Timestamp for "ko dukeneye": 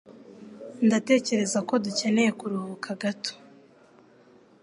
1.67-2.29